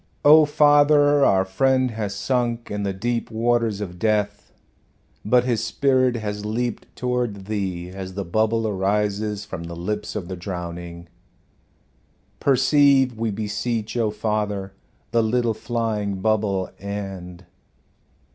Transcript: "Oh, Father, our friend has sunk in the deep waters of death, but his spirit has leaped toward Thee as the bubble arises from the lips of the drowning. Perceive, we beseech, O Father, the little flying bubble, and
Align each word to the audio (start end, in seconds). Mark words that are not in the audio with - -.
"Oh, 0.25 0.45
Father, 0.45 1.23
our 1.23 1.45
friend 1.45 1.91
has 1.91 2.15
sunk 2.15 2.71
in 2.71 2.81
the 2.81 2.91
deep 2.91 3.29
waters 3.29 3.81
of 3.81 3.99
death, 3.99 4.51
but 5.23 5.43
his 5.43 5.63
spirit 5.63 6.15
has 6.15 6.43
leaped 6.43 6.87
toward 6.95 7.45
Thee 7.45 7.89
as 7.91 8.15
the 8.15 8.25
bubble 8.25 8.67
arises 8.67 9.45
from 9.45 9.65
the 9.65 9.75
lips 9.75 10.15
of 10.15 10.27
the 10.27 10.35
drowning. 10.35 11.07
Perceive, 12.39 13.15
we 13.19 13.29
beseech, 13.29 13.95
O 13.95 14.09
Father, 14.09 14.73
the 15.11 15.21
little 15.21 15.53
flying 15.53 16.15
bubble, 16.15 16.71
and 16.79 17.45